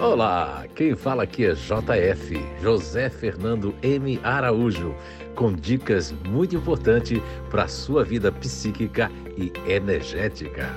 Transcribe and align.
Olá, 0.00 0.64
quem 0.76 0.94
fala 0.94 1.24
aqui 1.24 1.44
é 1.44 1.54
JF, 1.54 2.36
José 2.62 3.10
Fernando 3.10 3.74
M. 3.82 4.20
Araújo, 4.22 4.94
com 5.34 5.52
dicas 5.52 6.12
muito 6.12 6.54
importantes 6.54 7.20
para 7.50 7.64
a 7.64 7.68
sua 7.68 8.04
vida 8.04 8.30
psíquica 8.30 9.10
e 9.36 9.52
energética. 9.68 10.72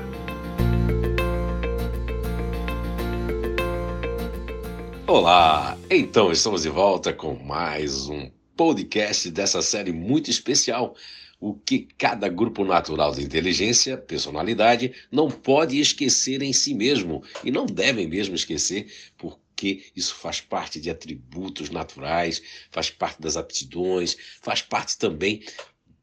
Olá, 5.05 5.77
então 5.87 6.31
estamos 6.31 6.63
de 6.63 6.69
volta 6.69 7.13
com 7.13 7.35
mais 7.35 8.09
um 8.09 8.27
podcast 8.57 9.29
dessa 9.29 9.61
série 9.61 9.91
muito 9.91 10.31
especial 10.31 10.95
o 11.41 11.55
que 11.55 11.87
cada 11.97 12.29
grupo 12.29 12.63
natural 12.63 13.11
de 13.13 13.23
inteligência, 13.23 13.97
personalidade, 13.97 14.93
não 15.11 15.29
pode 15.29 15.79
esquecer 15.79 16.43
em 16.43 16.53
si 16.53 16.75
mesmo 16.75 17.23
e 17.43 17.49
não 17.49 17.65
devem 17.65 18.07
mesmo 18.07 18.35
esquecer, 18.35 18.93
porque 19.17 19.91
isso 19.95 20.13
faz 20.13 20.39
parte 20.39 20.79
de 20.79 20.91
atributos 20.91 21.71
naturais, 21.71 22.43
faz 22.69 22.91
parte 22.91 23.19
das 23.19 23.35
aptidões, 23.35 24.15
faz 24.39 24.61
parte 24.61 24.95
também, 24.99 25.41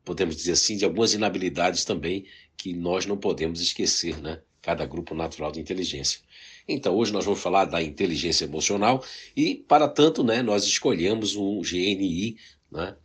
podemos 0.04 0.34
dizer 0.34 0.52
assim, 0.52 0.76
de 0.76 0.84
algumas 0.84 1.14
inabilidades 1.14 1.84
também 1.84 2.26
que 2.56 2.74
nós 2.74 3.06
não 3.06 3.16
podemos 3.16 3.60
esquecer, 3.60 4.20
né? 4.20 4.40
Cada 4.60 4.84
grupo 4.84 5.14
natural 5.14 5.52
de 5.52 5.60
inteligência. 5.60 6.20
Então, 6.66 6.96
hoje 6.96 7.12
nós 7.12 7.24
vamos 7.24 7.40
falar 7.40 7.64
da 7.66 7.80
inteligência 7.80 8.44
emocional 8.44 9.04
e, 9.36 9.54
para 9.54 9.86
tanto, 9.86 10.24
né, 10.24 10.42
nós 10.42 10.64
escolhemos 10.64 11.36
um 11.36 11.62
GNI, 11.62 12.36
né? 12.70 12.96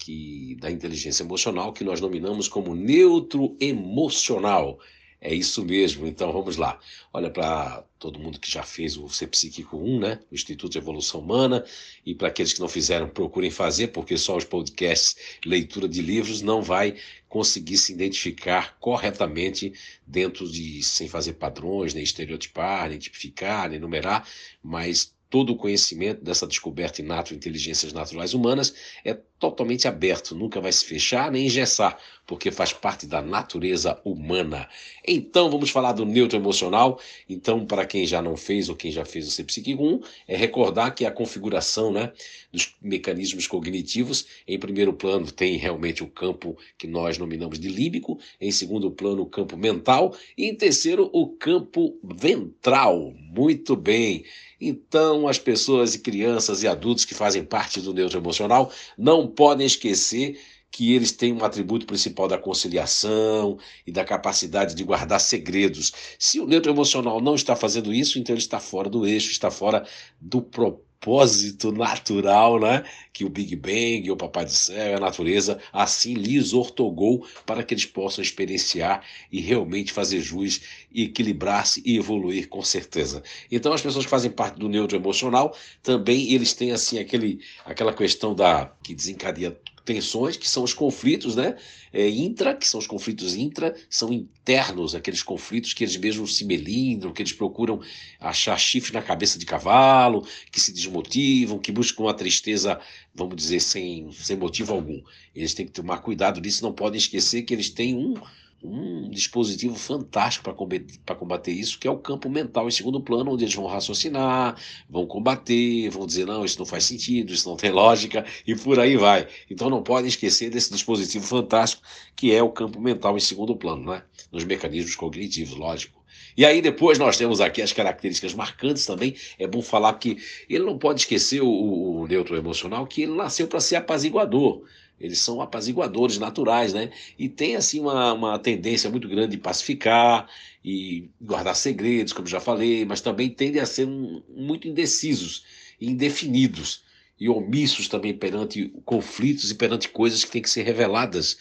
Que, 0.00 0.56
da 0.58 0.70
inteligência 0.70 1.22
emocional, 1.22 1.72
que 1.72 1.84
nós 1.84 2.00
nominamos 2.00 2.48
como 2.48 2.74
neutro 2.74 3.54
emocional. 3.60 4.80
É 5.22 5.34
isso 5.34 5.62
mesmo, 5.62 6.06
então 6.06 6.32
vamos 6.32 6.56
lá. 6.56 6.80
Olha 7.12 7.30
para 7.30 7.84
todo 7.98 8.18
mundo 8.18 8.40
que 8.40 8.50
já 8.50 8.62
fez 8.62 8.96
o 8.96 9.06
Ser 9.10 9.26
Psíquico 9.26 9.76
1, 9.76 10.00
né? 10.00 10.20
O 10.30 10.34
Instituto 10.34 10.72
de 10.72 10.78
Evolução 10.78 11.20
Humana, 11.20 11.62
e 12.06 12.14
para 12.14 12.28
aqueles 12.28 12.54
que 12.54 12.60
não 12.60 12.68
fizeram, 12.68 13.06
procurem 13.06 13.50
fazer, 13.50 13.88
porque 13.88 14.16
só 14.16 14.38
os 14.38 14.44
podcasts, 14.44 15.16
leitura 15.44 15.86
de 15.86 16.00
livros, 16.00 16.40
não 16.40 16.62
vai 16.62 16.96
conseguir 17.28 17.76
se 17.76 17.92
identificar 17.92 18.78
corretamente 18.80 19.74
dentro 20.06 20.50
de, 20.50 20.82
sem 20.82 21.06
fazer 21.06 21.34
padrões, 21.34 21.92
nem 21.92 22.02
estereotipar, 22.02 22.88
nem 22.88 22.98
tipificar, 22.98 23.68
nem 23.68 23.78
numerar, 23.78 24.26
mas 24.62 25.14
todo 25.30 25.52
o 25.52 25.56
conhecimento 25.56 26.22
dessa 26.22 26.46
descoberta 26.46 27.00
inata 27.00 27.30
de 27.30 27.36
inteligências 27.36 27.92
naturais 27.92 28.34
humanas 28.34 28.74
é 29.04 29.14
totalmente 29.14 29.86
aberto, 29.86 30.34
nunca 30.34 30.60
vai 30.60 30.72
se 30.72 30.84
fechar 30.84 31.30
nem 31.30 31.46
engessar, 31.46 31.96
porque 32.30 32.52
faz 32.52 32.72
parte 32.72 33.08
da 33.08 33.20
natureza 33.20 34.00
humana. 34.04 34.68
Então, 35.04 35.50
vamos 35.50 35.68
falar 35.70 35.90
do 35.90 36.06
neutro 36.06 36.38
emocional. 36.38 37.00
Então, 37.28 37.66
para 37.66 37.84
quem 37.84 38.06
já 38.06 38.22
não 38.22 38.36
fez 38.36 38.68
ou 38.68 38.76
quem 38.76 38.92
já 38.92 39.04
fez 39.04 39.26
o 39.26 39.32
CPSIC 39.32 39.74
1, 39.74 40.00
é 40.28 40.36
recordar 40.36 40.94
que 40.94 41.04
a 41.04 41.10
configuração 41.10 41.90
né, 41.90 42.12
dos 42.52 42.72
mecanismos 42.80 43.48
cognitivos, 43.48 44.26
em 44.46 44.60
primeiro 44.60 44.92
plano, 44.92 45.28
tem 45.28 45.56
realmente 45.56 46.04
o 46.04 46.06
campo 46.06 46.56
que 46.78 46.86
nós 46.86 47.18
nominamos 47.18 47.58
de 47.58 47.68
límbico, 47.68 48.20
em 48.40 48.52
segundo 48.52 48.92
plano, 48.92 49.22
o 49.22 49.26
campo 49.26 49.56
mental, 49.56 50.14
e 50.38 50.44
em 50.44 50.54
terceiro, 50.54 51.10
o 51.12 51.26
campo 51.30 51.98
ventral. 52.04 53.12
Muito 53.18 53.74
bem. 53.74 54.24
Então, 54.60 55.26
as 55.26 55.38
pessoas 55.38 55.96
e 55.96 55.98
crianças 55.98 56.62
e 56.62 56.68
adultos 56.68 57.04
que 57.04 57.14
fazem 57.14 57.42
parte 57.42 57.80
do 57.80 57.92
neutro 57.92 58.20
emocional 58.20 58.70
não 58.96 59.26
podem 59.26 59.66
esquecer 59.66 60.38
que 60.70 60.94
eles 60.94 61.12
têm 61.12 61.32
um 61.32 61.44
atributo 61.44 61.84
principal 61.84 62.28
da 62.28 62.38
conciliação 62.38 63.58
e 63.86 63.90
da 63.90 64.04
capacidade 64.04 64.74
de 64.74 64.84
guardar 64.84 65.20
segredos. 65.20 65.92
Se 66.18 66.38
o 66.38 66.46
neutro 66.46 66.70
emocional 66.70 67.20
não 67.20 67.34
está 67.34 67.56
fazendo 67.56 67.92
isso, 67.92 68.18
então 68.18 68.34
ele 68.34 68.42
está 68.42 68.60
fora 68.60 68.88
do 68.88 69.06
eixo, 69.06 69.30
está 69.30 69.50
fora 69.50 69.84
do 70.20 70.40
propósito 70.40 71.72
natural, 71.72 72.60
né? 72.60 72.84
Que 73.12 73.24
o 73.24 73.28
Big 73.28 73.56
Bang, 73.56 74.10
o 74.10 74.16
Papai 74.16 74.44
do 74.44 74.52
Céu, 74.52 74.96
a 74.96 75.00
natureza 75.00 75.58
assim 75.72 76.14
lhes 76.14 76.52
ortogou 76.52 77.26
para 77.44 77.64
que 77.64 77.74
eles 77.74 77.86
possam 77.86 78.22
experienciar 78.22 79.02
e 79.32 79.40
realmente 79.40 79.92
fazer 79.92 80.20
jus 80.20 80.60
e 80.92 81.04
equilibrar-se 81.04 81.82
e 81.84 81.96
evoluir 81.96 82.48
com 82.48 82.62
certeza. 82.62 83.22
Então 83.50 83.72
as 83.72 83.82
pessoas 83.82 84.04
que 84.04 84.10
fazem 84.10 84.30
parte 84.30 84.58
do 84.58 84.68
neutro 84.68 84.96
emocional 84.96 85.56
também 85.82 86.32
eles 86.32 86.52
têm 86.52 86.70
assim 86.70 86.98
aquele 86.98 87.40
aquela 87.64 87.92
questão 87.92 88.34
da 88.34 88.72
que 88.82 88.94
desencadeia 88.94 89.58
tensões, 89.84 90.36
que 90.36 90.48
são 90.48 90.62
os 90.62 90.72
conflitos 90.72 91.36
né, 91.36 91.56
é, 91.92 92.08
intra, 92.08 92.54
que 92.54 92.66
são 92.66 92.78
os 92.78 92.86
conflitos 92.86 93.34
intra, 93.34 93.74
são 93.88 94.12
internos, 94.12 94.94
aqueles 94.94 95.22
conflitos 95.22 95.74
que 95.74 95.84
eles 95.84 95.96
mesmos 95.96 96.36
se 96.36 96.44
melindram, 96.44 97.12
que 97.12 97.22
eles 97.22 97.32
procuram 97.32 97.80
achar 98.18 98.58
chifre 98.58 98.92
na 98.92 99.02
cabeça 99.02 99.38
de 99.38 99.46
cavalo, 99.46 100.26
que 100.50 100.60
se 100.60 100.72
desmotivam, 100.72 101.58
que 101.58 101.72
buscam 101.72 102.04
uma 102.04 102.14
tristeza, 102.14 102.80
vamos 103.14 103.36
dizer, 103.36 103.60
sem, 103.60 104.10
sem 104.12 104.36
motivo 104.36 104.72
algum. 104.72 105.02
Eles 105.34 105.54
têm 105.54 105.66
que 105.66 105.72
tomar 105.72 105.98
cuidado 105.98 106.40
disso, 106.40 106.62
não 106.62 106.72
podem 106.72 106.98
esquecer 106.98 107.42
que 107.42 107.54
eles 107.54 107.70
têm 107.70 107.96
um 107.96 108.14
um 108.62 109.08
dispositivo 109.08 109.74
fantástico 109.74 110.44
para 110.44 110.52
combater, 110.52 110.98
combater 111.18 111.52
isso, 111.52 111.78
que 111.78 111.88
é 111.88 111.90
o 111.90 111.98
campo 111.98 112.28
mental 112.28 112.68
em 112.68 112.70
segundo 112.70 113.00
plano, 113.00 113.32
onde 113.32 113.44
eles 113.44 113.54
vão 113.54 113.66
raciocinar, 113.66 114.56
vão 114.88 115.06
combater, 115.06 115.88
vão 115.88 116.06
dizer, 116.06 116.26
não, 116.26 116.44
isso 116.44 116.58
não 116.58 116.66
faz 116.66 116.84
sentido, 116.84 117.32
isso 117.32 117.48
não 117.48 117.56
tem 117.56 117.70
lógica, 117.70 118.24
e 118.46 118.54
por 118.54 118.78
aí 118.78 118.96
vai. 118.96 119.26
Então 119.50 119.70
não 119.70 119.82
podem 119.82 120.08
esquecer 120.08 120.50
desse 120.50 120.70
dispositivo 120.70 121.26
fantástico, 121.26 121.82
que 122.14 122.32
é 122.34 122.42
o 122.42 122.50
campo 122.50 122.80
mental 122.80 123.16
em 123.16 123.20
segundo 123.20 123.56
plano, 123.56 123.92
né? 123.92 124.02
nos 124.30 124.44
mecanismos 124.44 124.94
cognitivos, 124.94 125.56
lógico. 125.56 126.00
E 126.36 126.44
aí 126.44 126.62
depois 126.62 126.98
nós 126.98 127.16
temos 127.16 127.40
aqui 127.40 127.60
as 127.60 127.72
características 127.72 128.34
marcantes 128.34 128.86
também. 128.86 129.16
É 129.38 129.46
bom 129.46 129.62
falar 129.62 129.94
que 129.94 130.16
ele 130.48 130.64
não 130.64 130.78
pode 130.78 131.00
esquecer 131.00 131.42
o, 131.42 131.48
o 131.48 132.06
neutro 132.06 132.36
emocional, 132.36 132.86
que 132.86 133.02
ele 133.02 133.14
nasceu 133.14 133.48
para 133.48 133.60
ser 133.60 133.76
apaziguador. 133.76 134.62
Eles 135.00 135.20
são 135.20 135.40
apaziguadores 135.40 136.18
naturais, 136.18 136.74
né? 136.74 136.90
E 137.18 137.28
tem, 137.28 137.56
assim, 137.56 137.80
uma, 137.80 138.12
uma 138.12 138.38
tendência 138.38 138.90
muito 138.90 139.08
grande 139.08 139.36
de 139.36 139.38
pacificar 139.38 140.28
e 140.64 141.10
guardar 141.20 141.56
segredos, 141.56 142.12
como 142.12 142.28
já 142.28 142.38
falei, 142.40 142.84
mas 142.84 143.00
também 143.00 143.30
tendem 143.30 143.62
a 143.62 143.66
ser 143.66 143.86
um, 143.86 144.22
muito 144.28 144.68
indecisos, 144.68 145.44
indefinidos 145.80 146.84
e 147.18 147.28
omissos 147.28 147.88
também 147.88 148.14
perante 148.14 148.68
conflitos 148.84 149.50
e 149.50 149.54
perante 149.54 149.88
coisas 149.88 150.24
que 150.24 150.30
têm 150.30 150.42
que 150.42 150.50
ser 150.50 150.62
reveladas 150.62 151.36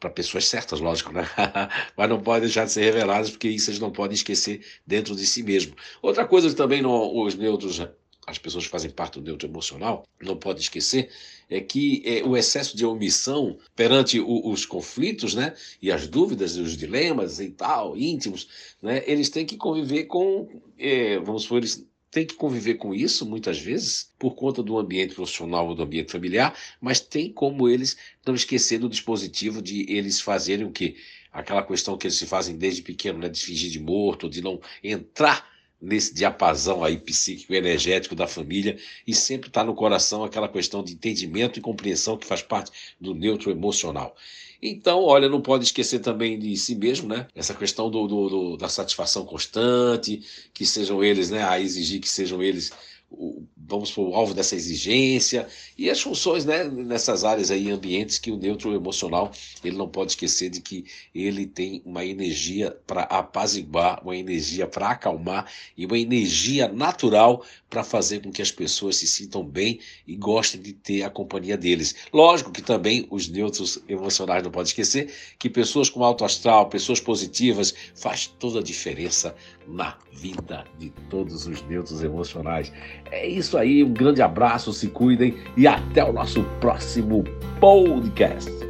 para 0.00 0.10
pessoas 0.10 0.46
certas, 0.46 0.80
lógico, 0.80 1.12
né? 1.12 1.28
Mas 1.96 2.08
não 2.08 2.20
podem 2.20 2.42
deixar 2.42 2.64
de 2.64 2.72
ser 2.72 2.82
reveladas, 2.82 3.30
porque 3.30 3.48
isso 3.48 3.70
eles 3.70 3.80
não 3.80 3.90
podem 3.90 4.14
esquecer 4.14 4.64
dentro 4.86 5.14
de 5.16 5.26
si 5.26 5.42
mesmo. 5.42 5.74
Outra 6.00 6.24
coisa 6.26 6.48
que 6.48 6.54
também 6.54 6.80
não, 6.80 7.16
os 7.16 7.34
neutros 7.34 7.80
as 8.28 8.38
pessoas 8.38 8.64
que 8.64 8.70
fazem 8.70 8.90
parte 8.90 9.14
do 9.14 9.24
neutro 9.24 9.48
emocional 9.48 10.06
não 10.20 10.36
podem 10.36 10.62
esquecer 10.62 11.10
é 11.48 11.60
que 11.60 12.02
é, 12.04 12.22
o 12.22 12.36
excesso 12.36 12.76
de 12.76 12.84
omissão 12.84 13.58
perante 13.74 14.20
o, 14.20 14.50
os 14.50 14.66
conflitos, 14.66 15.34
né, 15.34 15.54
e 15.80 15.90
as 15.90 16.06
dúvidas 16.06 16.56
e 16.56 16.60
os 16.60 16.76
dilemas 16.76 17.40
e 17.40 17.48
tal, 17.48 17.96
íntimos, 17.96 18.76
né, 18.82 19.02
eles 19.06 19.30
têm 19.30 19.46
que 19.46 19.56
conviver 19.56 20.04
com, 20.04 20.46
é, 20.78 21.18
vamos 21.18 21.44
supor, 21.44 21.58
eles 21.58 21.86
têm 22.10 22.26
que 22.26 22.34
conviver 22.34 22.74
com 22.74 22.94
isso 22.94 23.24
muitas 23.24 23.58
vezes 23.58 24.12
por 24.18 24.34
conta 24.34 24.62
do 24.62 24.78
ambiente 24.78 25.14
profissional 25.14 25.66
ou 25.66 25.74
do 25.74 25.82
ambiente 25.82 26.12
familiar, 26.12 26.54
mas 26.80 27.00
tem 27.00 27.32
como 27.32 27.66
eles 27.66 27.96
não 28.26 28.34
esquecer 28.34 28.78
do 28.78 28.88
dispositivo 28.88 29.62
de 29.62 29.90
eles 29.90 30.20
fazerem 30.20 30.66
o 30.66 30.70
que 30.70 30.96
aquela 31.32 31.62
questão 31.62 31.96
que 31.96 32.06
eles 32.06 32.16
se 32.16 32.26
fazem 32.26 32.58
desde 32.58 32.82
pequeno, 32.82 33.18
né, 33.18 33.28
de 33.30 33.40
fingir 33.40 33.70
de 33.70 33.80
morto, 33.80 34.28
de 34.28 34.42
não 34.42 34.60
entrar 34.84 35.57
nesse 35.80 36.12
diapasão 36.12 36.82
aí 36.82 36.98
psíquico 36.98 37.54
energético 37.54 38.14
da 38.14 38.26
família 38.26 38.76
e 39.06 39.14
sempre 39.14 39.48
está 39.48 39.62
no 39.62 39.74
coração 39.74 40.24
aquela 40.24 40.48
questão 40.48 40.82
de 40.82 40.92
entendimento 40.92 41.58
e 41.58 41.62
compreensão 41.62 42.16
que 42.16 42.26
faz 42.26 42.42
parte 42.42 42.70
do 43.00 43.14
neutro 43.14 43.50
emocional. 43.50 44.16
Então, 44.60 45.04
olha, 45.04 45.28
não 45.28 45.40
pode 45.40 45.64
esquecer 45.64 46.00
também 46.00 46.36
de 46.36 46.56
si 46.56 46.74
mesmo, 46.74 47.08
né? 47.08 47.28
Essa 47.32 47.54
questão 47.54 47.88
do, 47.88 48.08
do, 48.08 48.28
do 48.28 48.56
da 48.56 48.68
satisfação 48.68 49.24
constante, 49.24 50.20
que 50.52 50.66
sejam 50.66 51.02
eles, 51.02 51.30
né? 51.30 51.44
A 51.44 51.60
exigir 51.60 52.00
que 52.00 52.08
sejam 52.08 52.42
eles 52.42 52.72
o, 53.08 53.46
vamos 53.68 53.92
para 53.92 54.02
o 54.02 54.14
alvo 54.14 54.32
dessa 54.32 54.56
exigência 54.56 55.46
e 55.76 55.90
as 55.90 56.00
funções 56.00 56.44
né, 56.44 56.64
nessas 56.64 57.22
áreas 57.22 57.50
aí 57.50 57.70
ambientes 57.70 58.18
que 58.18 58.30
o 58.30 58.36
neutro 58.36 58.74
emocional 58.74 59.30
ele 59.62 59.76
não 59.76 59.88
pode 59.88 60.12
esquecer 60.12 60.48
de 60.48 60.60
que 60.60 60.86
ele 61.14 61.46
tem 61.46 61.82
uma 61.84 62.04
energia 62.04 62.76
para 62.86 63.02
apaziguar, 63.02 64.00
uma 64.02 64.16
energia 64.16 64.66
para 64.66 64.90
acalmar 64.90 65.50
e 65.76 65.84
uma 65.84 65.98
energia 65.98 66.66
natural 66.68 67.44
para 67.68 67.84
fazer 67.84 68.22
com 68.22 68.32
que 68.32 68.40
as 68.40 68.50
pessoas 68.50 68.96
se 68.96 69.06
sintam 69.06 69.44
bem 69.44 69.78
e 70.06 70.16
gostem 70.16 70.60
de 70.60 70.72
ter 70.72 71.02
a 71.02 71.10
companhia 71.10 71.56
deles. 71.56 71.94
Lógico 72.12 72.50
que 72.50 72.62
também 72.62 73.06
os 73.10 73.28
neutros 73.28 73.78
emocionais 73.88 74.42
não 74.42 74.50
pode 74.50 74.68
esquecer 74.70 75.12
que 75.38 75.50
pessoas 75.50 75.90
com 75.90 76.02
alto 76.02 76.24
astral, 76.24 76.68
pessoas 76.70 77.00
positivas, 77.00 77.74
faz 77.94 78.26
toda 78.26 78.60
a 78.60 78.62
diferença 78.62 79.34
na 79.66 79.98
vida 80.12 80.64
de 80.78 80.90
todos 81.10 81.46
os 81.46 81.60
neutros 81.62 82.02
emocionais. 82.02 82.72
É 83.10 83.26
isso 83.26 83.57
aí, 83.58 83.82
um 83.82 83.92
grande 83.92 84.22
abraço, 84.22 84.72
se 84.72 84.88
cuidem 84.88 85.36
e 85.56 85.66
até 85.66 86.04
o 86.04 86.12
nosso 86.12 86.42
próximo 86.60 87.24
podcast. 87.60 88.67